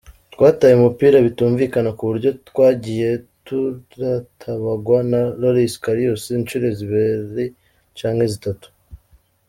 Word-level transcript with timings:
"Twataye 0.33 0.73
umupira 0.75 1.15
bitumvikana 1.25 1.89
ku 1.97 2.03
buryo 2.09 2.29
twagiye 2.47 3.09
turatabagwa 3.45 4.99
na 5.11 5.21
Loris 5.41 5.73
Karius 5.83 6.23
incuro 6.37 6.67
zibiri 6.77 7.45
canke 7.97 8.27
zitatu. 8.33 8.67